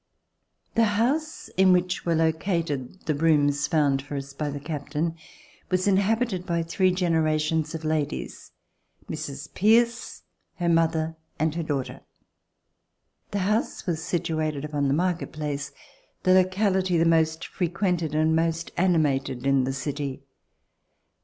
The 0.73 0.83
house, 0.97 1.47
in 1.57 1.73
which 1.73 2.07
were 2.07 2.15
located 2.15 3.05
the 3.05 3.13
rooms 3.13 3.67
found 3.67 4.01
for 4.01 4.15
us 4.17 4.33
by 4.33 4.49
the 4.49 4.59
captain, 4.59 5.13
was 5.69 5.87
inhabited 5.87 6.43
by 6.43 6.63
three 6.63 6.91
genera 6.91 7.37
tions 7.37 7.75
of 7.75 7.85
ladies: 7.85 8.51
Mrs. 9.07 9.53
Pierce, 9.53 10.23
her 10.55 10.69
mother 10.69 11.17
and 11.37 11.53
her 11.53 11.61
daughter. 11.61 12.01
The 13.29 13.45
house 13.45 13.85
was 13.85 14.01
situated 14.03 14.65
upon 14.65 14.87
the 14.87 14.95
Market 14.95 15.31
Place, 15.33 15.71
the 16.23 16.33
locality 16.33 16.97
the 16.97 17.05
most 17.05 17.45
frequented 17.45 18.15
and 18.15 18.35
most 18.35 18.71
animated 18.77 19.45
in 19.45 19.65
the 19.65 19.73
city. 19.73 20.23